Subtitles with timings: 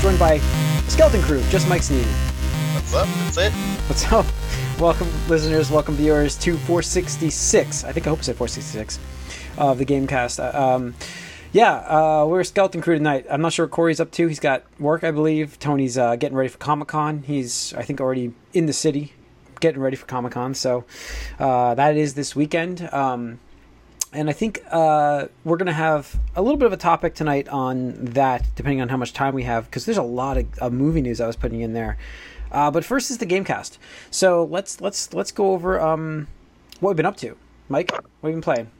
[0.00, 0.38] joined by
[0.88, 2.06] Skeleton Crew, just Mike Sneed.
[2.74, 3.06] What's up?
[3.06, 3.52] That's it.
[3.88, 4.26] What's up?
[4.80, 7.84] Welcome, listeners, welcome, viewers, to 466.
[7.84, 8.98] I think I hope I said 466
[9.58, 10.42] of the Gamecast.
[10.42, 10.94] Uh, Um,
[11.52, 13.26] yeah, uh, we're Skeleton Crew tonight.
[13.28, 14.28] I'm not sure what Corey's up to.
[14.28, 15.58] He's got work, I believe.
[15.58, 17.24] Tony's uh, getting ready for Comic Con.
[17.26, 19.14] He's, I think, already in the city,
[19.58, 20.54] getting ready for Comic Con.
[20.54, 20.84] So
[21.40, 22.88] uh, that is this weekend.
[22.92, 23.40] Um,
[24.12, 27.48] and I think uh, we're going to have a little bit of a topic tonight
[27.48, 30.72] on that, depending on how much time we have, because there's a lot of, of
[30.72, 31.96] movie news I was putting in there.
[32.50, 33.78] Uh, but first is the GameCast.
[34.10, 36.26] So let's let's let's go over um,
[36.80, 37.36] what we've been up to.
[37.68, 38.70] Mike, what have you been playing?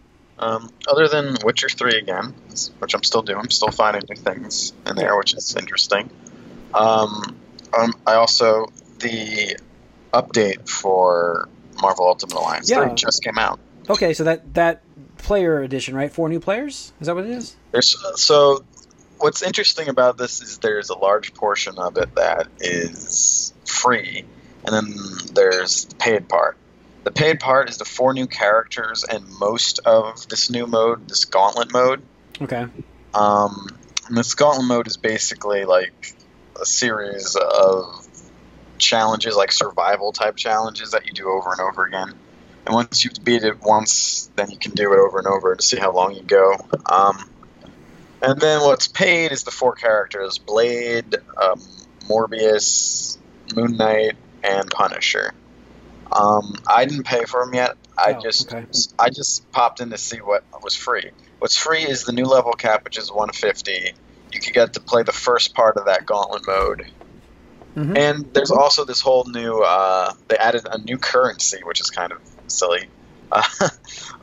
[0.40, 2.34] Um, other than Witcher 3 again,
[2.78, 6.08] which I'm still doing, I'm still finding new things in there, which is interesting.
[6.72, 7.36] Um,
[7.78, 8.66] um, I also,
[9.00, 9.56] the
[10.14, 11.48] update for
[11.80, 12.86] Marvel Ultimate Alliance Yeah.
[12.86, 13.60] 3 just came out.
[13.88, 14.82] Okay, so that that
[15.22, 16.12] player edition, right?
[16.12, 16.92] Four new players.
[17.00, 17.56] Is that what it is?
[17.72, 18.64] There's, so,
[19.18, 24.24] what's interesting about this is there's a large portion of it that is free,
[24.64, 24.94] and then
[25.34, 26.56] there's the paid part.
[27.04, 31.24] The paid part is the four new characters and most of this new mode, this
[31.24, 32.02] gauntlet mode.
[32.42, 32.66] Okay.
[33.14, 33.68] Um,
[34.06, 36.14] and this gauntlet mode is basically like
[36.60, 38.06] a series of
[38.78, 42.14] challenges, like survival type challenges that you do over and over again.
[42.66, 45.62] And once you beat it once, then you can do it over and over to
[45.62, 46.54] see how long you go.
[46.90, 47.30] Um,
[48.22, 51.60] and then what's paid is the four characters: Blade, um,
[52.08, 53.18] Morbius,
[53.54, 55.32] Moon Knight, and Punisher.
[56.12, 57.76] Um, I didn't pay for them yet.
[57.96, 58.66] I Oh, just okay.
[58.98, 61.10] I just popped in to see what was free.
[61.38, 63.94] What's free is the new level cap, which is 150.
[64.32, 66.86] You could get to play the first part of that gauntlet mode,
[67.76, 67.96] Mhm.
[67.96, 69.60] and there's also this whole new.
[69.60, 72.18] Uh, they added a new currency, which is kind of
[72.50, 72.88] silly.
[73.32, 73.42] Uh,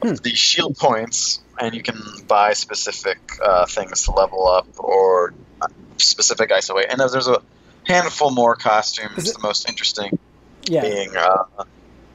[0.03, 0.15] Hmm.
[0.21, 1.97] The shield points, and you can
[2.27, 5.67] buy specific uh, things to level up or uh,
[5.97, 6.87] specific ISO-8.
[6.89, 7.41] And there's, a
[7.85, 9.29] handful more costumes.
[9.29, 10.19] It- The most interesting
[10.65, 10.81] Yeah.
[10.81, 11.45] being uh,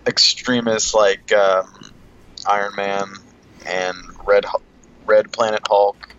[0.06, 1.67] extremists like um,
[2.47, 3.09] Iron Man
[3.67, 3.97] and
[4.27, 4.44] Red
[5.06, 6.15] Red Planet Hulk.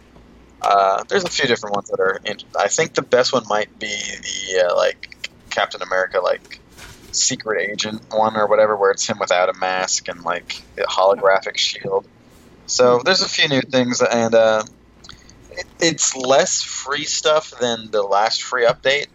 [0.61, 2.19] Uh, there's a few different ones that are.
[2.25, 6.59] In, I think the best one might be the uh, like Captain America like
[7.15, 11.57] secret agent one or whatever, where it's him without a mask and like a holographic
[11.57, 12.07] shield.
[12.65, 14.63] So there's a few new things, and uh,
[15.51, 19.07] it, it's less free stuff than the last free update,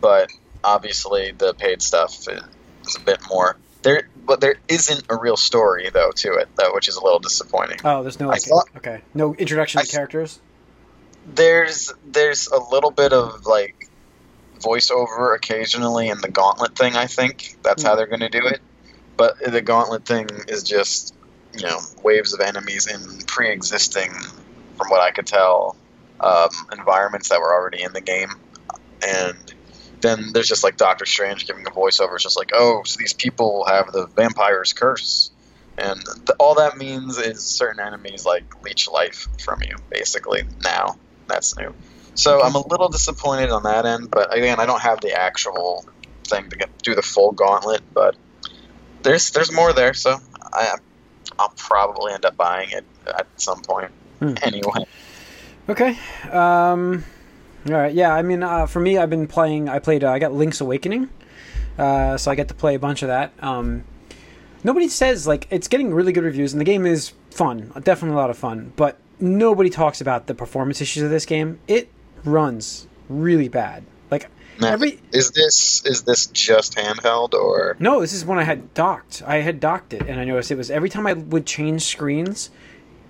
[0.00, 0.30] but
[0.62, 2.42] obviously the paid stuff is,
[2.96, 3.56] a bit more.
[3.82, 7.18] There, but there isn't a real story though to it, though, which is a little
[7.20, 7.78] disappointing.
[7.84, 8.42] Oh, there's no like.
[8.42, 9.00] thought- okay.
[9.14, 10.40] No introduction I to characters.
[11.26, 13.89] There's there's a little bit of like
[14.60, 16.96] voiceover occasionally in the gauntlet thing.
[16.96, 18.60] I think that's how they're going to do it.
[19.16, 21.14] But the gauntlet thing is just
[21.54, 24.12] you know waves of enemies in pre-existing,
[24.76, 25.76] from what I could tell,
[26.20, 28.30] um, environments that were already in the game,
[29.06, 29.54] and
[30.00, 32.14] then there's just like Doctor Strange giving a voiceover.
[32.14, 35.30] It's just like, oh, so these people have the vampire's curse.
[35.78, 40.42] And th- all that means is certain enemies like leech life from you, basically.
[40.62, 40.96] Now
[41.26, 41.74] that's new.
[42.14, 45.84] So I'm a little disappointed on that end, but again, I don't have the actual
[46.24, 47.82] thing to get do the full gauntlet.
[47.94, 48.16] But
[49.02, 50.16] there's there's more there, so
[50.52, 50.76] I
[51.38, 53.90] I'll probably end up buying it at some point.
[54.18, 54.34] Hmm.
[54.42, 54.86] Anyway,
[55.68, 55.96] Okay.
[56.30, 57.04] Um,
[57.66, 57.94] all right.
[57.94, 58.12] Yeah.
[58.14, 59.68] I mean, uh, for me, I've been playing.
[59.68, 60.04] I played.
[60.04, 61.08] Uh, I got Link's Awakening,
[61.78, 63.32] uh, so I get to play a bunch of that.
[63.40, 63.84] Um,
[64.64, 67.72] nobody says like it's getting really good reviews, and the game is fun.
[67.82, 68.72] Definitely a lot of fun.
[68.76, 71.60] But nobody talks about the performance issues of this game.
[71.68, 71.88] It
[72.24, 73.84] runs really bad.
[74.10, 74.28] Like
[74.60, 78.74] now, every is this is this just handheld or no, this is when I had
[78.74, 79.22] docked.
[79.26, 82.50] I had docked it, and I noticed it was every time I would change screens,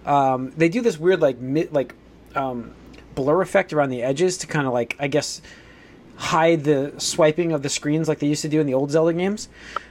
[0.06, 1.94] um, they do this weird like mid like
[2.34, 2.72] um,
[3.14, 5.42] blur effect around the edges to kind of like I guess
[6.16, 9.12] hide the swiping of the screens like they used to do in the old Zelda
[9.14, 9.48] games.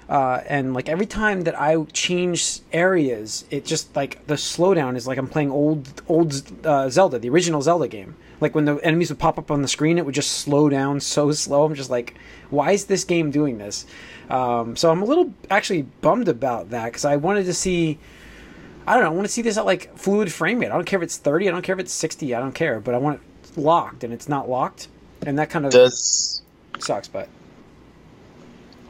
[0.07, 5.07] Uh, and like every time that I change areas, it just like the slowdown is
[5.07, 8.15] like I'm playing old old uh, Zelda, the original Zelda game.
[8.41, 10.99] Like when the enemies would pop up on the screen, it would just slow down
[10.99, 11.65] so slow.
[11.65, 12.15] I'm just like,
[12.49, 13.85] why is this game doing this?
[14.29, 17.99] Um, so I'm a little actually bummed about that because I wanted to see.
[18.87, 19.11] I don't know.
[19.11, 20.67] I want to see this at like fluid frame rate.
[20.67, 21.47] I don't care if it's 30.
[21.47, 22.33] I don't care if it's 60.
[22.33, 22.79] I don't care.
[22.79, 24.87] But I want it locked, and it's not locked,
[25.25, 26.41] and that kind of does
[26.79, 27.07] sucks.
[27.07, 27.29] But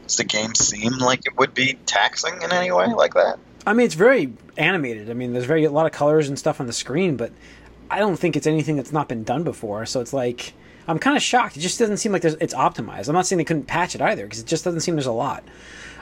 [0.04, 3.38] does the game seem like it would be taxing in any way like that?
[3.66, 5.10] I mean, it's very animated.
[5.10, 7.32] I mean, there's very a lot of colors and stuff on the screen, but
[7.90, 9.84] I don't think it's anything that's not been done before.
[9.86, 10.54] So it's like
[10.88, 11.56] I'm kind of shocked.
[11.56, 13.08] It just doesn't seem like there's, it's optimized.
[13.08, 15.12] I'm not saying they couldn't patch it either because it just doesn't seem there's a
[15.12, 15.44] lot.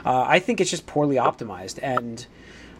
[0.05, 2.25] Uh, I think it's just poorly optimized, and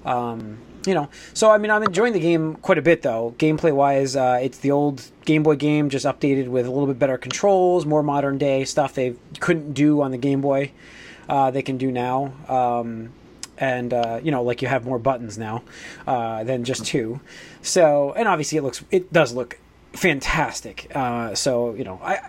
[0.05, 3.35] Um, you know, so I mean, I'm enjoying the game quite a bit though.
[3.37, 6.97] Gameplay wise, uh, it's the old Game Boy game, just updated with a little bit
[6.97, 10.71] better controls, more modern day stuff they couldn't do on the Game Boy.
[11.27, 12.31] Uh, they can do now.
[12.47, 13.11] Um,
[13.59, 15.63] and uh, you know, like you have more buttons now
[16.07, 17.19] uh, than just two.
[17.61, 19.59] So, and obviously, it looks, it does look
[19.93, 20.87] fantastic.
[20.95, 22.19] Uh, so, you know, I,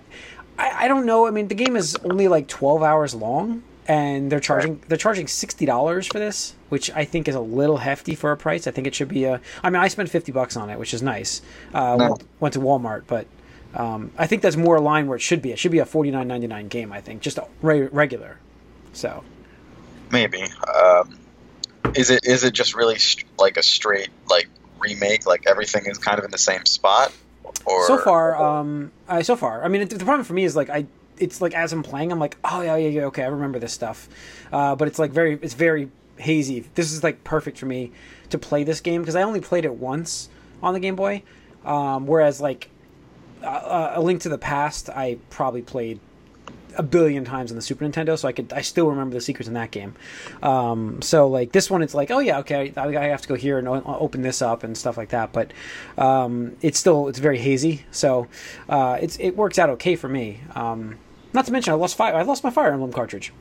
[0.59, 1.27] I, I don't know.
[1.27, 5.27] I mean, the game is only like twelve hours long, and they're charging they're charging
[5.29, 8.67] sixty dollars for this, which I think is a little hefty for a price.
[8.67, 9.41] I think it should be a.
[9.62, 11.43] I mean, I spent fifty bucks on it, which is nice.
[11.73, 12.09] Uh, No.
[12.11, 13.27] went, went to Walmart, but.
[13.73, 15.53] Um, I think that's more aligned where it should be.
[15.53, 16.91] It should be a forty nine ninety nine game.
[16.91, 18.37] I think just a re- regular.
[18.93, 19.23] So
[20.11, 20.43] Maybe.
[20.75, 21.19] Um,
[21.95, 24.49] is it is it just really st- like a straight like
[24.79, 25.27] remake?
[25.27, 27.12] Like everything is kind of in the same spot?
[27.67, 30.57] Or so far, um, I, so far, I mean, it, the problem for me is
[30.57, 30.87] like I,
[31.19, 33.73] it's like as I'm playing, I'm like, oh yeah, yeah, yeah, okay, I remember this
[33.73, 34.09] stuff,
[34.53, 36.61] uh, but it's like very, it's very hazy.
[36.75, 37.93] This is like perfect for me
[38.31, 40.29] to play this game because I only played it once
[40.63, 41.23] on the Game Boy,
[41.65, 42.71] um, whereas like
[43.43, 46.01] uh, a Link to the Past, I probably played
[46.76, 49.49] a billion times on the Super Nintendo, so I could I still remember the secrets
[49.49, 49.94] in that game.
[50.43, 53.34] Um, so like this one, it's like oh yeah okay I, I have to go
[53.34, 55.32] here and o- open this up and stuff like that.
[55.32, 55.52] But
[55.99, 58.28] um, it's still it's very hazy, so
[58.69, 60.40] uh, it's it works out okay for me.
[60.55, 60.99] Um,
[61.32, 63.32] not to mention I lost fire I lost my Fire Emblem cartridge,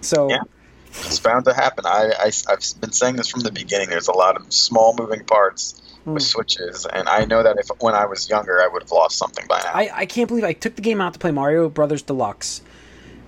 [0.00, 0.42] so Yeah.
[0.90, 1.86] it's bound to happen.
[1.86, 3.88] I, I have been saying this from the beginning.
[3.88, 6.26] There's a lot of small moving parts with Hmm.
[6.26, 9.46] switches, and I know that if when I was younger, I would have lost something
[9.46, 9.72] by now.
[9.74, 12.62] I, I can't believe I took the game out to play Mario Brothers Deluxe,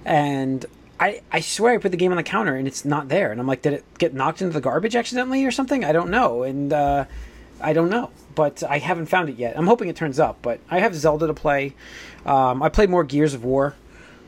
[0.04, 0.64] and
[0.98, 3.40] I I swear I put the game on the counter and it's not there, and
[3.40, 5.84] I'm like, did it get knocked into the garbage accidentally or something?
[5.84, 7.06] I don't know, and uh,
[7.60, 9.56] I don't know, but I haven't found it yet.
[9.56, 11.74] I'm hoping it turns up, but I have Zelda to play.
[12.26, 13.74] Um, I played more Gears of War,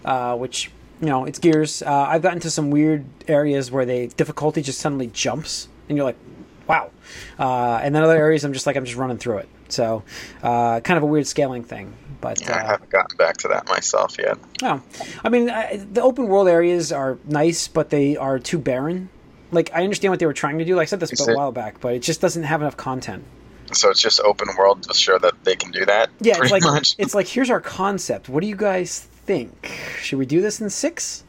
[0.04, 0.70] uh, which
[1.00, 1.82] you know it's Gears.
[1.82, 6.06] Uh, I've gotten to some weird areas where the difficulty just suddenly jumps, and you're
[6.06, 6.18] like,
[6.66, 6.90] wow.
[7.38, 9.48] Uh, and then other areas, I'm just like I'm just running through it.
[9.72, 10.02] So,
[10.42, 13.48] uh, kind of a weird scaling thing, but Yeah, I uh, haven't gotten back to
[13.48, 14.38] that myself yet.
[14.60, 14.82] no,
[15.24, 19.08] I mean I, the open world areas are nice, but they are too barren.
[19.50, 20.76] Like I understand what they were trying to do.
[20.76, 23.24] Like I said this Is a while back, but it just doesn't have enough content.
[23.72, 26.10] So it's just open world to show that they can do that.
[26.20, 26.94] Yeah, it's like much.
[26.98, 28.28] it's like here's our concept.
[28.28, 29.70] What do you guys think?
[30.00, 31.24] Should we do this in six?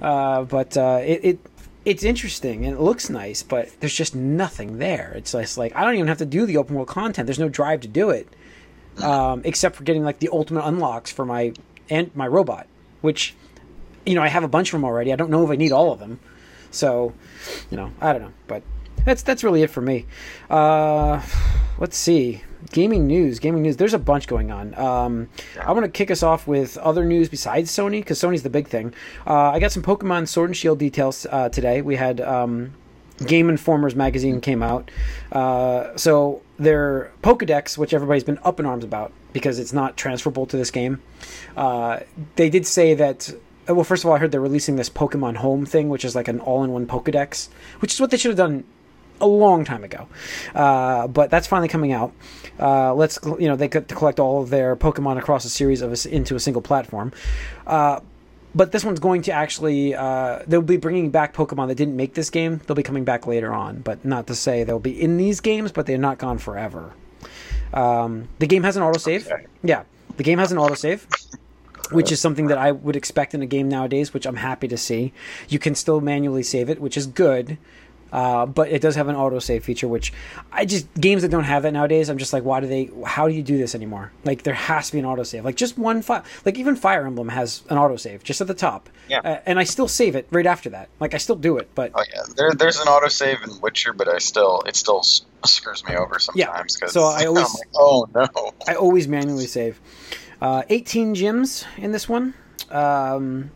[0.00, 1.38] Uh, but uh, it, it
[1.88, 5.14] it's interesting and it looks nice, but there's just nothing there.
[5.16, 7.26] It's just like I don't even have to do the open world content.
[7.26, 8.28] There's no drive to do it,
[9.02, 11.54] um, except for getting like the ultimate unlocks for my
[11.88, 12.66] and my robot,
[13.00, 13.34] which
[14.04, 15.14] you know I have a bunch of them already.
[15.14, 16.20] I don't know if I need all of them,
[16.70, 17.14] so
[17.70, 18.62] you know I don't know, but
[19.06, 20.04] that's that's really it for me.
[20.50, 21.22] Uh,
[21.78, 22.42] let's see.
[22.72, 23.76] Gaming news, gaming news.
[23.76, 24.74] There's a bunch going on.
[24.76, 25.28] Um,
[25.64, 28.66] I want to kick us off with other news besides Sony because Sony's the big
[28.66, 28.92] thing.
[29.26, 31.82] Uh, I got some Pokemon Sword and Shield details uh, today.
[31.82, 32.74] We had um,
[33.26, 34.90] Game Informers magazine came out.
[35.30, 40.46] Uh, so their Pokedex, which everybody's been up in arms about because it's not transferable
[40.46, 41.00] to this game.
[41.56, 42.00] Uh,
[42.36, 43.32] they did say that.
[43.68, 46.26] Well, first of all, I heard they're releasing this Pokemon Home thing, which is like
[46.26, 47.50] an all-in-one Pokedex,
[47.80, 48.64] which is what they should have done
[49.20, 50.08] a long time ago.
[50.54, 52.12] Uh, but that's finally coming out.
[52.58, 55.82] Uh, let's you know they could to collect all of their Pokemon across a series
[55.82, 57.12] of a, into a single platform.
[57.66, 58.00] Uh,
[58.54, 62.14] but this one's going to actually uh, they'll be bringing back Pokemon that didn't make
[62.14, 62.60] this game.
[62.66, 65.70] They'll be coming back later on, but not to say they'll be in these games,
[65.70, 66.92] but they're not gone forever.
[67.72, 69.30] Um, the game has an autosave.
[69.30, 69.46] Okay.
[69.62, 69.84] Yeah,
[70.16, 71.06] the game has an autosave.
[71.90, 74.76] Which is something that I would expect in a game nowadays, which I'm happy to
[74.76, 75.14] see.
[75.48, 77.56] You can still manually save it, which is good.
[78.12, 80.12] Uh, but it does have an autosave feature, which
[80.50, 82.08] I just games that don't have that nowadays.
[82.08, 82.90] I'm just like, why do they?
[83.04, 84.12] How do you do this anymore?
[84.24, 85.44] Like there has to be an autosave.
[85.44, 86.24] Like just one file.
[86.44, 88.88] Like even Fire Emblem has an autosave just at the top.
[89.08, 89.20] Yeah.
[89.20, 90.88] Uh, and I still save it right after that.
[91.00, 94.08] Like I still do it, but Oh yeah, there, there's an autosave in Witcher, but
[94.08, 95.02] I still it still
[95.44, 96.76] screws me over sometimes.
[96.76, 98.28] Cause so I always- like, oh no.
[98.66, 99.80] I always manually save.
[100.40, 102.32] Uh, 18 gyms in this one.
[102.70, 103.50] Um,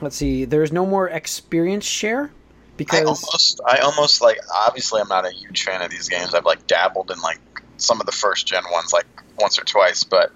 [0.00, 0.44] let's see.
[0.44, 2.30] There's no more experience share
[2.76, 4.38] I because almost, I almost like.
[4.54, 6.34] Obviously, I'm not a huge fan of these games.
[6.34, 7.40] I've like dabbled in like
[7.78, 9.06] some of the first gen ones, like
[9.38, 10.04] once or twice.
[10.04, 10.30] But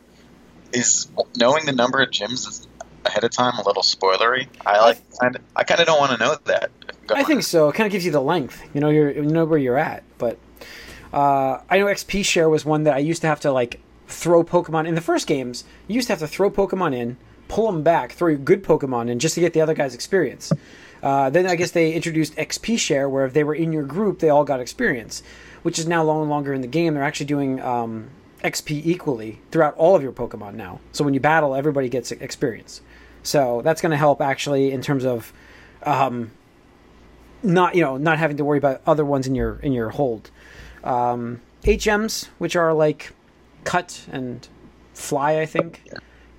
[0.72, 2.66] is knowing the number of gyms
[3.04, 4.48] ahead of time a little spoilery?
[4.64, 4.98] I like.
[5.18, 6.70] kind I kind of don't want to know that.
[7.10, 7.68] I think so.
[7.68, 8.62] It kind of gives you the length.
[8.72, 10.02] You know, you're you know where you're at.
[10.16, 10.38] But
[11.12, 14.42] uh, I know XP share was one that I used to have to like throw
[14.44, 15.64] Pokemon in the first games.
[15.88, 17.16] You used to have to throw Pokemon in,
[17.48, 20.52] pull them back, throw your good Pokemon in just to get the other guy's experience.
[21.02, 24.18] Uh, then I guess they introduced XP share, where if they were in your group,
[24.18, 25.22] they all got experience,
[25.62, 26.94] which is now no longer in the game.
[26.94, 28.10] They're actually doing um,
[28.44, 30.80] XP equally throughout all of your Pokemon now.
[30.92, 32.80] So when you battle, everybody gets experience.
[33.22, 35.32] So that's going to help actually in terms of
[35.82, 36.30] um,
[37.42, 40.30] not you know not having to worry about other ones in your in your hold.
[40.84, 43.12] Um, HMs, which are like
[43.64, 44.46] cut and
[44.94, 45.82] fly, I think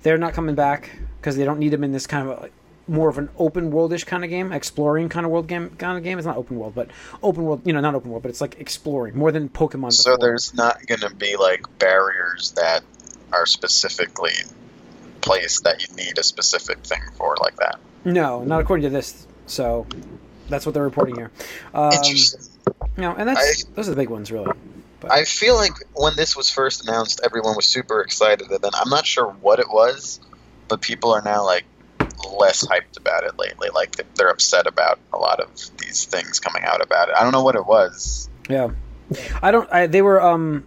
[0.02, 0.90] they're not coming back
[1.20, 2.50] because they don't need them in this kind of
[2.88, 6.04] more of an open worldish kind of game, exploring kind of world game kind of
[6.04, 6.18] game.
[6.18, 6.90] It's not open world, but
[7.22, 7.62] open world.
[7.64, 9.92] You know, not open world, but it's like exploring more than Pokemon.
[9.92, 10.28] So before.
[10.28, 12.82] there's not going to be like barriers that
[13.32, 14.34] are specifically
[15.20, 17.78] placed that you need a specific thing for like that.
[18.04, 19.26] no, not according to this.
[19.46, 19.86] So
[20.48, 21.30] that's what they're reporting here.
[21.74, 22.42] Um, Interesting.
[22.96, 24.52] you know, and that's those are the big ones, really.
[25.10, 28.88] I feel like when this was first announced, everyone was super excited, and then I'm
[28.88, 30.20] not sure what it was,
[30.68, 31.64] but people are now like
[32.28, 33.68] less hyped about it lately.
[33.74, 37.14] Like they're upset about a lot of these things coming out about it.
[37.18, 38.28] I don't know what it was.
[38.48, 38.70] Yeah,
[39.42, 39.70] I don't.
[39.72, 40.66] I, they were um,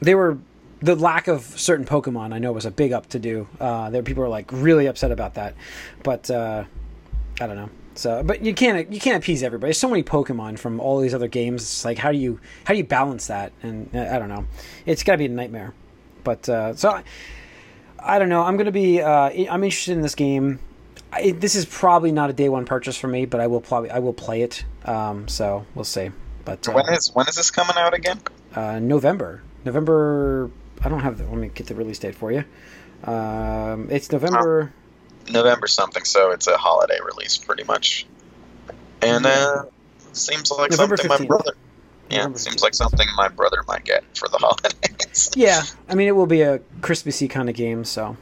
[0.00, 0.38] they were
[0.80, 2.32] the lack of certain Pokemon.
[2.32, 3.48] I know was a big up to do.
[3.60, 5.54] Uh, there people were like really upset about that,
[6.02, 6.64] but uh,
[7.40, 7.70] I don't know.
[7.94, 9.68] So, but you can't you can't appease everybody.
[9.68, 11.62] There's so many Pokemon from all these other games.
[11.62, 13.52] It's like how do you how do you balance that?
[13.62, 14.46] And uh, I don't know.
[14.86, 15.74] It's got to be a nightmare.
[16.22, 17.02] But uh, so I,
[17.98, 18.42] I don't know.
[18.42, 19.02] I'm gonna be.
[19.02, 20.60] Uh, I'm interested in this game.
[21.12, 23.90] I, this is probably not a day one purchase for me, but I will probably
[23.90, 24.64] I will play it.
[24.84, 26.10] Um, so we'll see.
[26.44, 28.20] But uh, When is when is this coming out again?
[28.54, 29.42] uh, November.
[29.64, 30.50] November.
[30.82, 31.24] I don't have the.
[31.24, 32.44] Let me get the release date for you.
[33.04, 34.72] Um, it's November.
[35.30, 38.06] November something, so it's a holiday release pretty much.
[39.02, 39.64] And uh,
[40.12, 41.52] seems like November something my brother.
[42.10, 45.30] Yeah, November seems like something my brother might get for the holidays.
[45.36, 47.84] Yeah, I mean it will be a Christmassy kind of game.
[47.84, 48.16] So,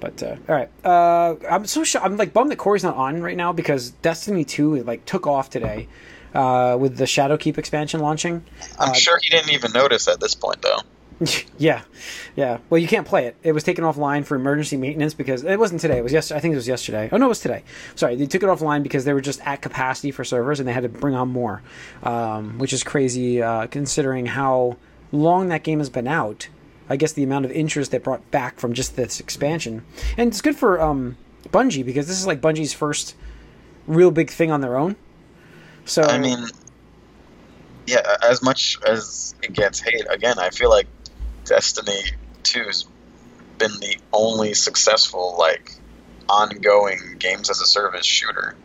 [0.00, 0.70] but uh, all right.
[0.84, 4.44] Uh, I'm so sh- I'm like bummed that Corey's not on right now because Destiny
[4.44, 5.88] Two like took off today
[6.34, 8.44] uh, with the Shadowkeep expansion launching.
[8.78, 10.78] I'm Uh, sure he didn't even notice at this point, though.
[11.58, 11.80] yeah,
[12.34, 12.58] yeah.
[12.68, 13.36] Well, you can't play it.
[13.42, 15.96] It was taken offline for emergency maintenance because it wasn't today.
[15.96, 16.36] It was yesterday.
[16.36, 17.08] I think it was yesterday.
[17.10, 17.62] Oh no, it was today.
[17.94, 20.74] Sorry, they took it offline because they were just at capacity for servers and they
[20.74, 21.62] had to bring on more,
[22.02, 24.76] um, which is crazy uh, considering how
[25.10, 26.48] long that game has been out.
[26.88, 29.84] I guess the amount of interest they brought back from just this expansion,
[30.16, 31.16] and it's good for um,
[31.48, 33.14] Bungie because this is like Bungie's first
[33.86, 34.96] real big thing on their own.
[35.84, 36.46] So I mean,
[37.86, 40.86] yeah, as much as it gets hate, again, I feel like
[41.44, 42.02] Destiny
[42.42, 42.86] 2's
[43.58, 45.72] been the only successful, like,
[46.28, 48.56] ongoing games as a service shooter.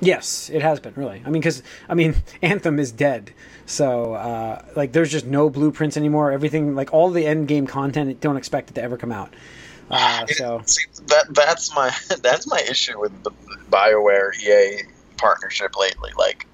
[0.00, 1.22] Yes, it has been really.
[1.24, 3.32] I mean, because I mean, Anthem is dead,
[3.66, 6.32] so uh, like, there's just no blueprints anymore.
[6.32, 9.34] Everything, like all the end game content, don't expect it to ever come out.
[9.90, 13.30] Uh, so See, that that's my that's my issue with the
[13.70, 14.84] Bioware EA
[15.16, 16.10] partnership lately.
[16.16, 16.46] Like,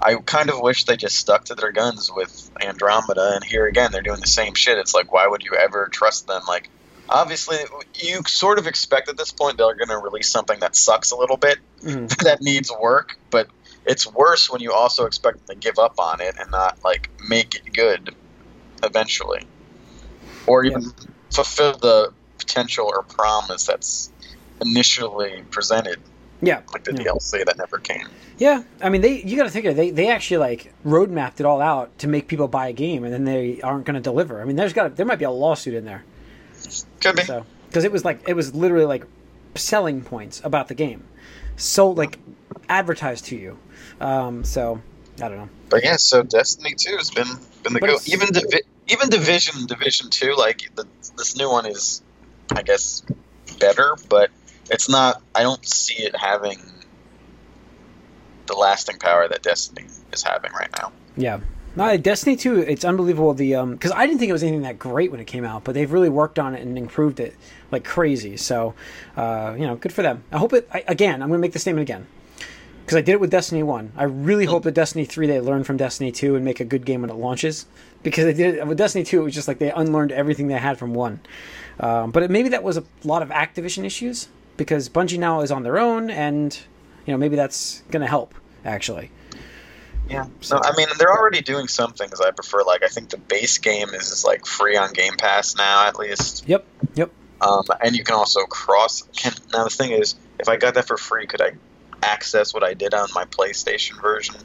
[0.00, 3.90] I kind of wish they just stuck to their guns with Andromeda, and here again
[3.92, 4.78] they're doing the same shit.
[4.78, 6.42] It's like, why would you ever trust them?
[6.46, 6.68] Like,
[7.08, 7.58] obviously,
[7.94, 11.16] you sort of expect at this point they're going to release something that sucks a
[11.16, 12.08] little bit, mhm.
[12.24, 13.48] that needs work, but
[13.88, 17.10] it's worse when you also expect them to give up on it and not like
[17.28, 18.14] make it good
[18.84, 19.42] eventually,
[20.46, 20.84] or even
[21.32, 24.10] fulfill the potential or promise that's
[24.60, 26.00] initially presented,
[26.42, 27.04] yeah, like the Yeah.
[27.12, 28.06] DLC that never came.
[28.38, 28.62] yeah.
[28.80, 29.76] I mean, they you got to think of it.
[29.76, 33.12] They they actually like roadmapped it all out to make people buy a game, and
[33.12, 34.40] then they aren't going to deliver.
[34.40, 36.04] I mean, there's got there might be a lawsuit in there.
[37.00, 37.22] Could be.
[37.22, 39.04] So because it was like it was literally like
[39.54, 41.04] selling points about the game,
[41.56, 42.18] so like
[42.68, 43.58] advertised to you.
[44.00, 44.80] Um, so
[45.16, 45.48] I don't know.
[45.68, 47.28] But yeah, so Destiny Two has been
[47.62, 47.98] been the But go.
[48.06, 52.02] Even Divi- even Division Division Two, like the, this new one is,
[52.54, 53.02] I guess,
[53.58, 54.30] better, but
[54.70, 55.22] it's not.
[55.34, 56.58] I don't see it having
[58.46, 60.92] the lasting power that Destiny is having right now.
[61.16, 61.40] Yeah.
[61.76, 64.78] No, Destiny 2, it's unbelievable the um cuz I didn't think it was anything that
[64.78, 67.36] great when it came out, but they've really worked on it and improved it
[67.70, 68.36] like crazy.
[68.36, 68.74] So,
[69.16, 70.24] uh, you know, good for them.
[70.32, 72.06] I hope it I, again, I'm going to make the statement again.
[72.88, 73.92] Cuz I did it with Destiny 1.
[73.96, 76.84] I really hope that Destiny 3 they learn from Destiny 2 and make a good
[76.84, 77.66] game when it launches
[78.02, 80.54] because they did it with Destiny 2 it was just like they unlearned everything they
[80.58, 81.20] had from 1.
[81.80, 85.50] Um, but it, maybe that was a lot of Activision issues because Bungie now is
[85.52, 86.58] on their own and
[87.06, 89.10] you know, maybe that's going to help actually.
[90.08, 90.26] Yeah.
[90.40, 92.62] So- No, I mean they're already doing some things I prefer.
[92.62, 95.98] Like I think the base game is just like free on Game Pass now, at
[95.98, 96.44] least.
[96.48, 96.64] Yep.
[96.94, 97.10] Yep.
[97.40, 99.02] Um, and you can also cross.
[99.16, 101.52] Can, now the thing is, if I got that for free, could I
[102.02, 104.36] access what I did on my PlayStation version?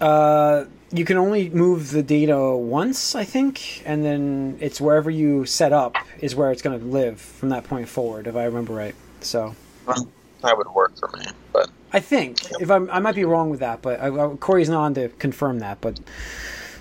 [0.00, 5.44] Uh, you can only move the data once, I think, and then it's wherever you
[5.44, 8.72] set up is where it's going to live from that point forward, if I remember
[8.72, 8.94] right.
[9.20, 9.54] So
[9.86, 10.08] Well,
[10.42, 13.60] that would work for me, but I think if I'm, I might be wrong with
[13.60, 15.80] that, but I, I, Corey's not on to confirm that.
[15.80, 16.00] But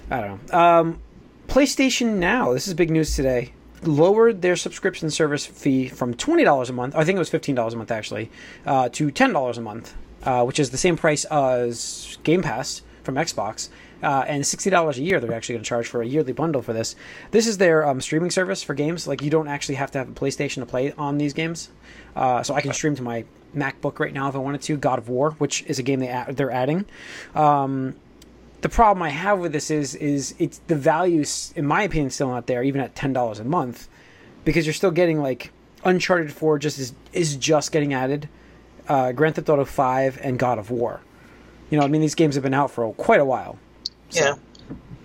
[0.09, 0.57] I don't know.
[0.57, 0.99] Um,
[1.47, 2.53] PlayStation Now.
[2.53, 3.53] This is big news today.
[3.83, 6.95] Lowered their subscription service fee from twenty dollars a month.
[6.95, 8.29] I think it was fifteen dollars a month actually,
[8.65, 9.93] uh, to ten dollars a month.
[10.23, 13.69] uh, which is the same price as Game Pass from Xbox.
[14.01, 16.61] Uh, and sixty dollars a year they're actually going to charge for a yearly bundle
[16.61, 16.95] for this.
[17.31, 19.07] This is their um, streaming service for games.
[19.07, 21.69] Like you don't actually have to have a PlayStation to play on these games.
[22.15, 24.77] Uh, so I can stream to my MacBook right now if I wanted to.
[24.77, 26.85] God of War, which is a game they add, they're adding.
[27.35, 27.95] Um,
[28.61, 31.23] the problem I have with this is is it's the value,
[31.55, 33.87] in my opinion, still not there, even at ten dollars a month,
[34.43, 35.51] because you're still getting like
[35.83, 38.27] Uncharted Four just is is just getting added,
[38.87, 41.01] uh, Grand Theft Auto Five and God of War.
[41.69, 43.57] You know, I mean, these games have been out for quite a while.
[44.09, 44.25] So.
[44.25, 44.35] Yeah,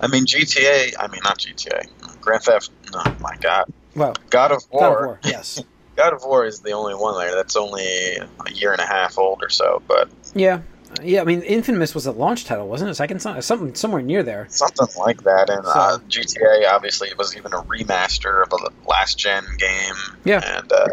[0.01, 0.95] I mean GTA.
[0.99, 2.21] I mean not GTA.
[2.21, 2.71] Grand Theft.
[2.93, 3.73] No, my God.
[3.95, 4.81] Well, God of War.
[4.81, 5.21] God of War.
[5.25, 5.63] Yes.
[5.97, 9.17] God of War is the only one there that's only a year and a half
[9.17, 10.63] old or so, but yeah,
[11.03, 11.21] yeah.
[11.21, 12.95] I mean, Infamous was a launch title, wasn't it?
[12.95, 14.47] Second, something somewhere near there.
[14.51, 15.51] Something like that.
[15.51, 19.95] And so, uh, GTA obviously was even a remaster of a last gen game.
[20.25, 20.59] Yeah.
[20.59, 20.89] And uh,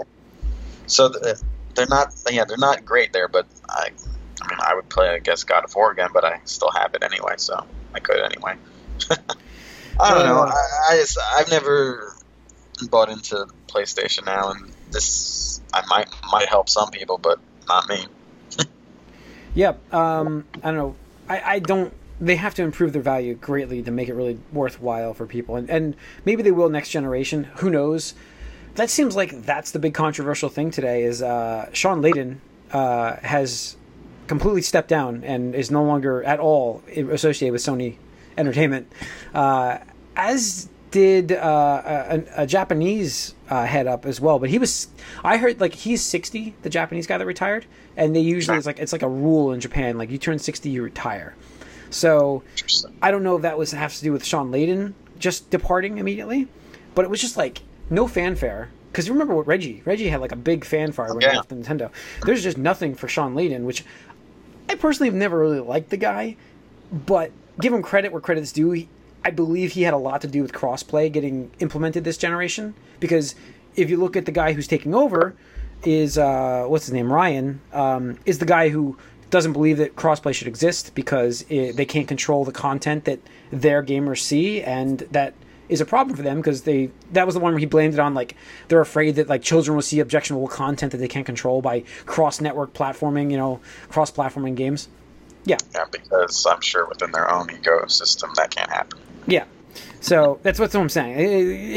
[0.87, 2.13] so they're not.
[2.29, 3.89] Yeah, they're not great there, but I.
[4.43, 6.95] I mean, I would play, I guess, God of War again, but I still have
[6.95, 8.55] it anyway, so I could anyway.
[9.99, 10.41] I don't know.
[10.41, 12.15] I, I just, I've never
[12.89, 18.05] bought into PlayStation now, and this I might might help some people, but not me.
[19.53, 20.95] Yeah, um, I don't know.
[21.27, 21.93] I, I don't.
[22.19, 25.69] They have to improve their value greatly to make it really worthwhile for people, and
[25.69, 27.45] and maybe they will next generation.
[27.57, 28.13] Who knows?
[28.75, 31.03] That seems like that's the big controversial thing today.
[31.03, 32.37] Is uh, Shawn Layden
[32.71, 33.75] uh, has
[34.27, 37.97] completely stepped down and is no longer at all associated with Sony
[38.37, 38.89] Entertainment,
[39.33, 39.79] uh,
[40.15, 44.39] as did uh, a, a, Japanese uh, head up as well.
[44.39, 44.89] But he was,
[45.23, 47.65] I heard like he's sixty, the Japanese guy that retired,
[47.97, 50.69] and they usually it's like it's like a rule in Japan, like you turn sixty,
[50.69, 51.35] you retire.
[51.89, 52.43] So
[53.01, 56.47] I don't know if that was has to do with Shawn Layden just departing immediately,
[56.93, 58.69] but it was just like no fanfare.
[58.91, 61.31] Because you remember what Reggie Reggie had like a big fanfare when yeah.
[61.31, 61.89] he left Nintendo.
[62.25, 63.85] There's just nothing for Shawn Layden, which
[64.69, 66.35] I personally have never really liked the guy,
[66.91, 68.71] but give him credit where credit's due.
[68.71, 68.89] He,
[69.23, 73.35] I believe he had a lot to do with crossplay getting implemented this generation because
[73.75, 75.35] if you look at the guy who's taking over,
[75.83, 77.11] is uh, what's his name?
[77.11, 78.97] Ryan um, is the guy who
[79.29, 83.19] doesn't believe that crossplay should exist because it, they can't control the content that
[83.51, 85.33] their gamers see and that
[85.69, 87.99] is a problem for them because they that was the one where he blamed it
[87.99, 88.35] on like
[88.67, 92.41] they're afraid that like children will see objectionable content that they can't control by cross
[92.41, 94.89] network platforming you know cross platforming games
[95.45, 99.45] yeah yeah because i'm sure within their own ecosystem that can't happen yeah.
[99.99, 101.15] So that's what I'm saying.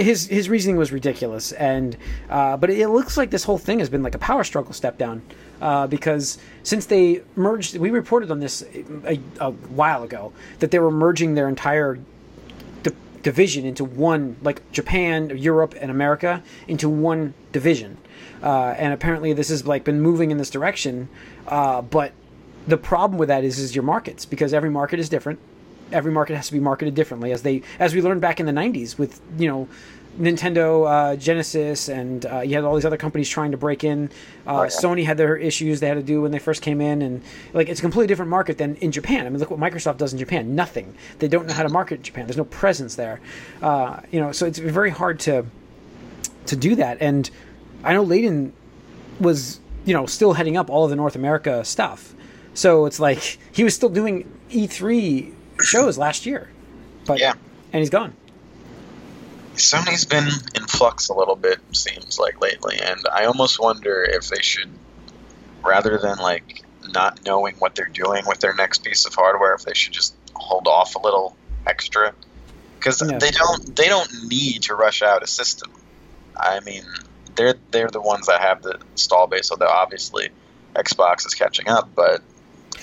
[0.02, 1.96] His his reasoning was ridiculous, and
[2.30, 4.96] uh, but it looks like this whole thing has been like a power struggle step
[4.96, 5.22] down
[5.60, 8.62] uh, because since they merged, we reported on this
[9.06, 11.98] a, a while ago that they were merging their entire
[12.82, 17.98] di- division into one, like Japan, Europe, and America into one division,
[18.42, 21.10] uh, and apparently this has like been moving in this direction,
[21.46, 22.12] uh, but
[22.66, 25.38] the problem with that is is your markets because every market is different
[25.92, 28.52] every market has to be marketed differently as they as we learned back in the
[28.52, 29.68] 90s with you know
[30.18, 34.10] Nintendo, uh, Genesis, and uh, you had all these other companies trying to break in.
[34.46, 34.66] Uh, oh.
[34.66, 37.22] Sony had their issues they had to do when they first came in, and
[37.52, 39.26] like it's a completely different market than in Japan.
[39.26, 40.54] I mean, look what Microsoft does in Japan.
[40.54, 40.94] Nothing.
[41.18, 42.26] They don't know how to market Japan.
[42.26, 43.20] There's no presence there.
[43.60, 45.46] Uh, you know, so it's very hard to
[46.46, 46.98] to do that.
[47.00, 47.28] And
[47.82, 48.52] I know Layden
[49.18, 52.14] was you know still heading up all of the North America stuff.
[52.54, 56.50] So it's like he was still doing E3 shows last year.
[57.06, 57.34] But yeah,
[57.72, 58.14] and he's gone.
[59.54, 64.28] Sony's been in flux a little bit, seems like lately, and I almost wonder if
[64.28, 64.68] they should,
[65.62, 69.62] rather than like not knowing what they're doing with their next piece of hardware, if
[69.62, 71.36] they should just hold off a little
[71.66, 72.14] extra,
[72.78, 73.18] because yeah.
[73.18, 75.70] they don't they don't need to rush out a system.
[76.36, 76.84] I mean,
[77.36, 80.30] they're they're the ones that have the install base, so they obviously
[80.74, 82.22] Xbox is catching up, but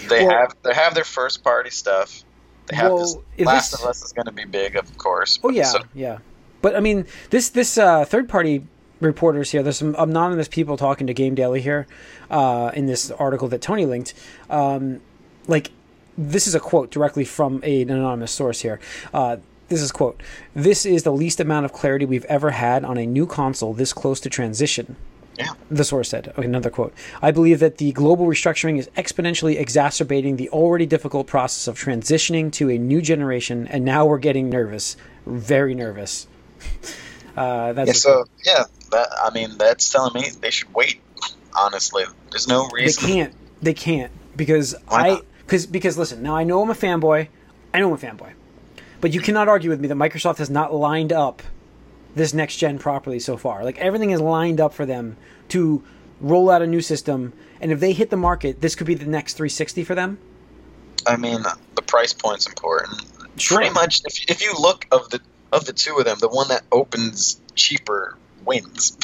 [0.09, 2.23] they well, have they have their first party stuff
[2.71, 3.45] they have well, this.
[3.45, 3.81] Last this...
[3.81, 5.39] of Us is going to be big, of course.
[5.43, 5.79] Oh yeah, so...
[5.93, 6.19] yeah.
[6.61, 8.65] But I mean, this this uh, third party
[8.99, 9.63] reporters here.
[9.63, 11.87] There's some anonymous people talking to Game Daily here
[12.29, 14.13] uh, in this article that Tony linked.
[14.49, 15.01] Um,
[15.47, 15.71] like,
[16.17, 18.79] this is a quote directly from a, an anonymous source here.
[19.13, 19.37] Uh,
[19.69, 20.21] this is quote:
[20.53, 23.91] "This is the least amount of clarity we've ever had on a new console this
[23.91, 24.95] close to transition."
[25.41, 25.53] Yeah.
[25.71, 26.27] The source said.
[26.37, 26.93] Okay, another quote.
[27.21, 32.51] I believe that the global restructuring is exponentially exacerbating the already difficult process of transitioning
[32.53, 36.27] to a new generation, and now we're getting nervous, very nervous.
[37.37, 40.99] Uh, that's yeah, so yeah, that I mean that's telling me they should wait.
[41.57, 43.33] Honestly, there's no reason they can't.
[43.61, 46.21] They can't because I because because listen.
[46.21, 47.29] Now I know I'm a fanboy.
[47.73, 48.33] I know I'm a fanboy,
[48.99, 51.41] but you cannot argue with me that Microsoft has not lined up
[52.15, 53.63] this next gen properly so far.
[53.63, 55.17] Like everything is lined up for them
[55.49, 55.83] to
[56.19, 59.05] roll out a new system, and if they hit the market, this could be the
[59.05, 60.17] next 360 for them.
[61.07, 61.41] I mean,
[61.75, 63.01] the price point's important.
[63.37, 63.57] Sure.
[63.57, 65.19] Pretty much, if, if you look of the
[65.51, 68.97] of the two of them, the one that opens cheaper wins.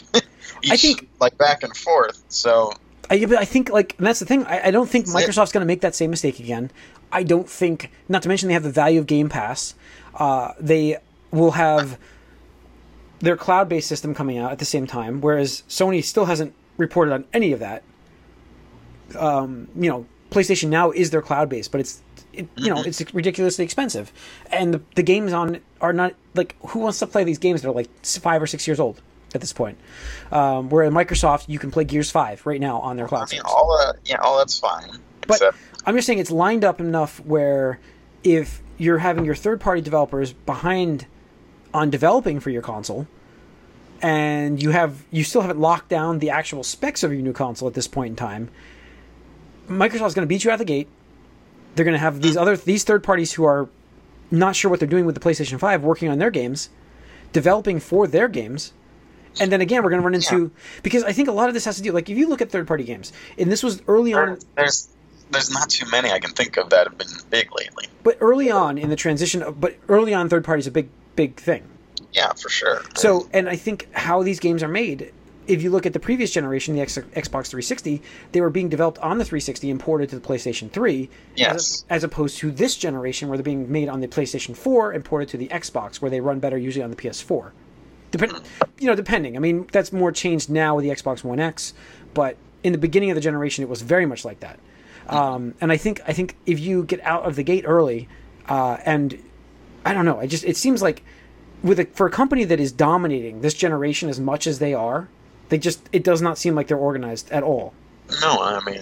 [0.61, 2.23] Each, I think- like back and forth.
[2.29, 2.73] So
[3.09, 4.45] I, but I think like and that's the thing.
[4.45, 6.71] I, I don't think Microsoft's going to make that same mistake again.
[7.11, 7.91] I don't think.
[8.09, 9.75] Not to mention they have the value of Game Pass.
[10.15, 10.97] Uh, they
[11.31, 11.97] will have
[13.19, 17.25] their cloud-based system coming out at the same time, whereas Sony still hasn't reported on
[17.33, 17.83] any of that.
[19.17, 22.01] Um, you know, PlayStation Now is their cloud-based, but it's
[22.33, 24.11] it, you know it's ridiculously expensive,
[24.51, 27.69] and the, the games on are not like who wants to play these games that
[27.69, 29.01] are like five or six years old
[29.33, 29.77] at this point.
[30.31, 33.31] Um, where at Microsoft you can play Gears Five right now on their cloud.
[33.31, 34.91] I mean, all that, yeah, all that's fine.
[35.21, 37.79] But Except, I'm just saying it's lined up enough where
[38.23, 41.07] if you're having your third party developers behind
[41.77, 43.07] on developing for your console
[44.01, 47.67] and you have you still haven't locked down the actual specs of your new console
[47.67, 48.49] at this point in time,
[49.67, 50.87] Microsoft's going to beat you out the gate.
[51.75, 53.69] They're going to have these other these third parties who are
[54.29, 56.69] not sure what they're doing with the PlayStation 5 working on their games,
[57.31, 58.73] developing for their games.
[59.39, 61.65] And then again, we're going to run into because I think a lot of this
[61.65, 64.13] has to do like if you look at third party games, and this was early
[64.13, 64.89] on there's
[65.29, 67.85] there's not too many I can think of that have been big lately.
[68.03, 70.89] but early on in the transition of, but early on third party is a big
[71.17, 71.63] big thing.
[72.13, 72.81] Yeah, for sure.
[72.95, 75.11] so and i think how these games are made
[75.47, 78.01] if you look at the previous generation the X, xbox 360
[78.31, 81.55] they were being developed on the 360 and ported to the playstation 3 Yes.
[81.55, 85.03] as, as opposed to this generation where they're being made on the playstation 4 and
[85.05, 87.51] ported to the xbox where they run better usually on the ps4
[88.09, 88.33] Depend,
[88.79, 89.35] you know depending.
[89.35, 91.73] I mean that's more changed now with the xbox one x
[92.13, 94.57] but in the beginning of the generation it was very much like that.
[95.07, 98.07] Um, and I think I think if you get out of the gate early,
[98.49, 99.17] uh, and
[99.87, 101.03] I don't know, I just it seems like
[101.63, 105.07] with a, for a company that is dominating this generation as much as they are,
[105.49, 107.73] they just it does not seem like they're organized at all.
[108.21, 108.81] No, I mean,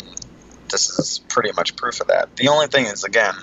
[0.71, 2.35] this is pretty much proof of that.
[2.35, 3.35] The only thing is, again,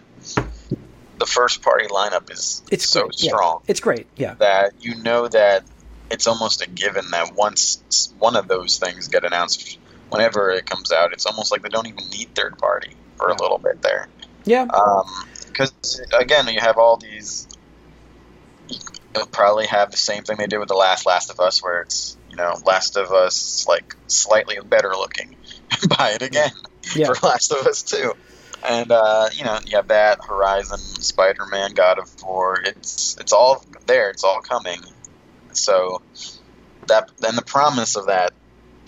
[1.19, 3.23] the first party lineup is It's so great.
[3.23, 3.29] Yeah.
[3.31, 5.63] strong It's great, yeah, that you know that
[6.11, 9.79] it's almost a given that once one of those things get announced,
[10.11, 13.37] whenever it comes out, it's almost like they don't even need third party for Yeah.
[13.37, 14.09] a little bit there.
[14.45, 15.07] yeah, um,
[15.47, 15.73] Because
[16.13, 17.47] again, you have all these.
[19.15, 21.83] You'll probably have the same thing they did with the last Last of Us, where
[21.83, 25.37] it's you know Last of Us like slightly better looking.
[25.99, 26.53] Buy it again
[26.95, 27.07] yeah.
[27.13, 28.15] for Last of Us Two,
[28.67, 32.59] and uh, you know you have that Horizon, Spider Man, God of War.
[32.65, 34.11] It's it's all there.
[34.11, 34.81] It's all coming.
[35.53, 36.01] So
[36.87, 38.33] that and the promise of that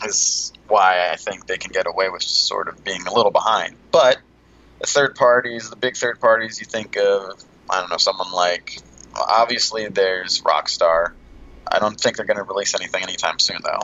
[0.04, 3.76] is why I think they can get away with sort of being a little behind.
[3.90, 4.18] But
[4.80, 8.78] the third parties, the big third parties, you think of, I don't know, someone like,
[9.16, 11.12] obviously there's Rockstar.
[11.70, 13.80] I don't think they're going to release anything anytime soon, though.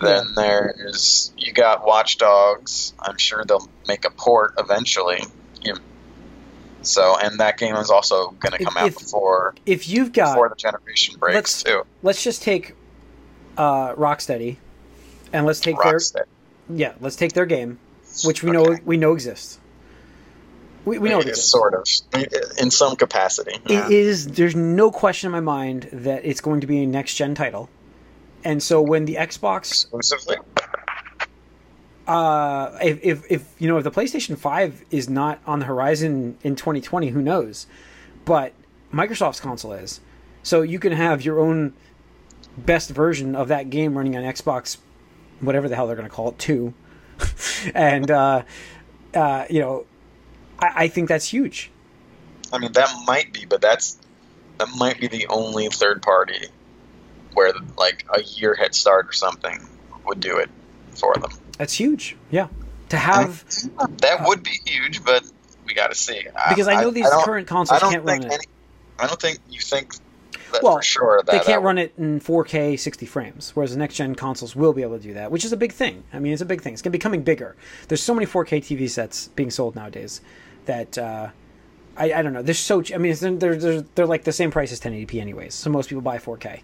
[0.00, 2.92] Then there's, you got Watch Dogs.
[3.00, 5.24] I'm sure they'll make a port eventually.
[5.62, 5.74] You,
[6.82, 10.34] so, and that game is also going to If- come out before If you've got
[10.34, 11.82] before the generation breaks let's- too.
[12.02, 12.74] let's just take
[13.56, 14.58] uh, Rocksteady,
[15.32, 15.98] and let's take their
[16.70, 17.78] yeah, let's take their game,
[18.24, 19.58] which we know we know exists.
[20.88, 21.86] We, we know it It's sort of
[22.58, 23.52] in some capacity.
[23.66, 24.26] It is.
[24.26, 27.68] There's no question in my mind that it's going to be a next gen title,
[28.42, 30.36] and so when the Xbox, Exclusively.
[32.06, 36.38] uh, if, if if you know if the PlayStation Five is not on the horizon
[36.42, 37.66] in 2020, who knows?
[38.24, 38.54] But
[38.90, 40.00] Microsoft's console is,
[40.42, 41.74] so you can have your own
[42.56, 44.78] best version of that game running on Xbox,
[45.40, 46.72] whatever the hell they're going to call it, two,
[47.74, 48.42] and uh,
[49.14, 49.84] uh, you know,
[50.60, 51.70] I, I think that's huge.
[52.52, 53.98] I mean, that might be, but that's
[54.58, 56.46] that might be the only third party
[57.34, 59.60] where like a year head start or something
[60.06, 60.50] would do it
[60.96, 61.30] for them.
[61.58, 62.16] That's huge.
[62.30, 62.48] Yeah,
[62.88, 63.44] to have.
[63.46, 63.96] Mm-hmm.
[63.96, 65.24] That would be huge, but
[65.66, 66.22] we got to see.
[66.48, 68.32] because I know these don't- current I consoles can't run it.
[68.32, 68.44] any,
[68.98, 69.94] I don't think you think
[70.52, 73.72] that Well, for sure that They can't that run it in 4K 60 frames, whereas
[73.72, 76.04] the next gen consoles will be able to do that, which is a big thing.
[76.12, 76.72] I mean, it's a big thing.
[76.72, 77.54] It's going to be becoming bigger.
[77.88, 80.20] There's so many 4K TV sets being sold nowadays
[80.68, 81.28] that uh,
[81.96, 82.42] I, I don't know.
[82.42, 82.82] They're so.
[82.94, 85.52] I mean, they're, they're they're like the same price as 1080p anyways.
[85.54, 86.60] So most people buy 4K.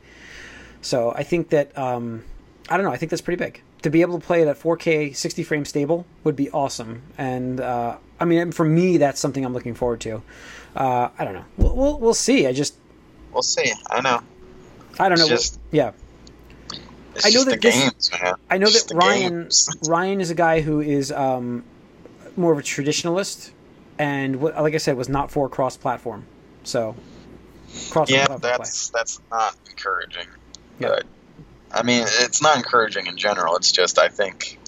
[0.80, 2.22] So I think that um,
[2.68, 2.92] I don't know.
[2.92, 3.60] I think that's pretty big.
[3.82, 7.02] To be able to play that 4K 60 frame stable would be awesome.
[7.18, 10.22] And uh, I mean, for me, that's something I'm looking forward to.
[10.76, 11.44] Uh, I don't know.
[11.58, 12.46] We'll, we'll we'll see.
[12.46, 12.76] I just
[13.32, 13.72] We'll see.
[13.90, 14.22] I know.
[15.00, 15.26] I don't know.
[15.28, 15.90] Just- yeah.
[17.24, 18.10] I know that this- games.
[18.50, 19.68] I know just that Ryan games.
[19.88, 21.64] Ryan is a guy who is um,
[22.36, 23.50] more of a traditionalist,
[23.98, 26.24] and what, like I said, was not for cross platform.
[26.64, 26.94] So
[27.90, 28.58] cross Yeah, platform play.
[28.58, 30.26] that's that's not encouraging.
[30.78, 30.88] Yeah.
[30.88, 31.06] But
[31.72, 33.56] I mean, it's not encouraging in general.
[33.56, 34.58] It's just I think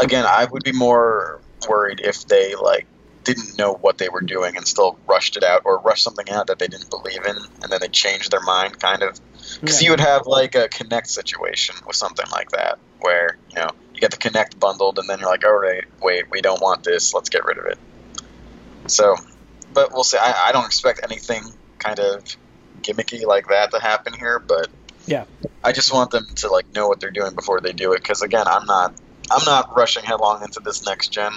[0.00, 2.86] again, I would be more worried if they like
[3.24, 6.48] didn't know what they were doing and still rushed it out or rushed something out
[6.48, 9.20] that they didn't believe in and then they changed their mind kind of
[9.60, 9.86] because Yeah.
[9.86, 13.68] you would have like a Kinect situation with something like that where you know
[14.02, 17.14] get the Kinect bundled and then you're like all right wait we don't want this
[17.14, 17.78] let's get rid of it
[18.88, 19.14] so
[19.72, 21.42] but we'll see i, I don't expect anything
[21.78, 22.24] kind of
[22.82, 24.66] gimmicky like that to happen here but
[25.06, 25.24] Yeah.
[25.62, 28.22] i just want them to like know what they're doing before they do it because
[28.22, 28.92] again i'm not
[29.30, 31.32] i'm not rushing headlong into this next gen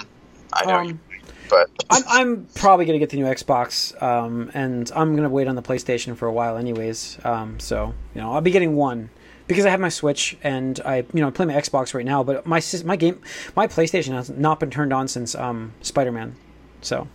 [0.52, 1.00] i know you Um,
[1.48, 5.54] but I'm, I'm probably gonna get the new Xbox, um, and I'm gonna wait on
[5.54, 7.18] the PlayStation for a while, anyways.
[7.22, 9.10] Um, so you know, I'll be getting one
[9.46, 12.22] because I have my Switch and I, you know, I play my Xbox right now.
[12.22, 13.20] But my my game,
[13.54, 16.36] my PlayStation has not been turned on since um, Spider Man.
[16.82, 17.08] So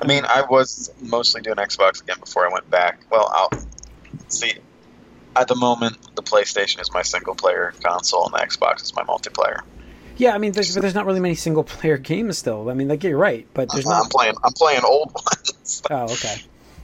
[0.00, 3.00] I mean, I was mostly doing Xbox again before I went back.
[3.10, 3.50] Well, I'll
[4.28, 4.54] see.
[5.36, 9.02] At the moment, the PlayStation is my single player console, and the Xbox is my
[9.02, 9.60] multiplayer.
[10.16, 12.70] yeah, I mean, there's, but there's not really many single player games still.
[12.70, 14.10] I mean, like you're right, but there's I'm not.
[14.10, 14.34] playing.
[14.44, 15.82] I'm playing old ones.
[15.90, 16.36] Oh, okay,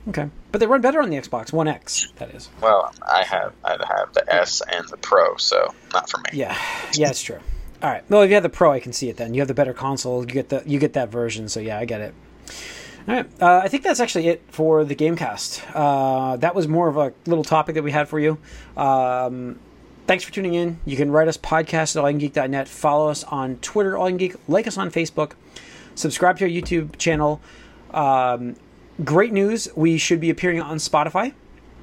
[0.08, 2.12] okay, but they run better on the Xbox One X.
[2.16, 2.48] That is.
[2.60, 6.24] well, I have I have the S and the Pro, so not for me.
[6.32, 6.56] Yeah,
[6.94, 7.38] yeah, it's true.
[7.82, 8.04] All right.
[8.10, 9.16] Well, if you have the Pro, I can see it.
[9.16, 10.20] Then you have the better console.
[10.20, 11.48] You get the you get that version.
[11.48, 12.14] So yeah, I get it.
[13.08, 13.42] All right.
[13.42, 15.62] Uh, I think that's actually it for the GameCast.
[15.74, 18.38] Uh, that was more of a little topic that we had for you.
[18.76, 19.58] Um,
[20.06, 20.78] thanks for tuning in.
[20.84, 22.68] You can write us podcast at allingeek.net.
[22.68, 24.36] Follow us on Twitter, allingeek.
[24.46, 25.32] Like us on Facebook.
[25.94, 27.40] Subscribe to our YouTube channel.
[27.92, 28.56] Um,
[29.04, 29.68] great news.
[29.74, 31.32] We should be appearing on Spotify.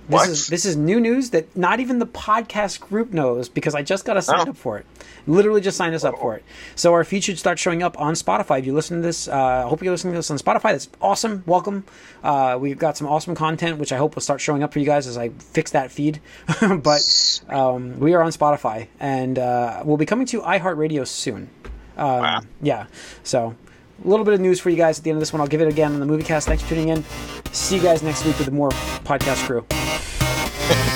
[0.10, 0.30] This What?
[0.30, 4.06] is this is new news that not even the podcast group knows because I just
[4.06, 4.52] got us signed Oh.
[4.52, 4.86] up for it.
[5.26, 6.46] Literally just signed us up for it.
[6.76, 8.60] So our feed should start showing up on Spotify.
[8.60, 10.72] If you listen to this, uh, I hope you're listening to this on Spotify.
[10.72, 11.44] That's awesome.
[11.46, 11.84] Welcome.
[12.24, 14.86] Uh, we've got some awesome content, which I hope will start showing up for you
[14.86, 16.22] guys as I fix that feed.
[16.62, 21.50] but um, we are on Spotify, and uh, we'll be coming to iHeartRadio soon.
[21.98, 22.40] Um, Wow.
[22.62, 22.86] Yeah.
[23.24, 23.56] So
[24.04, 25.42] a little bit of news for you guys at the end of this one.
[25.42, 26.48] I'll give it again on the movie cast.
[26.48, 27.04] Thanks for tuning in.
[27.52, 29.66] See you guys next week with more podcast crew.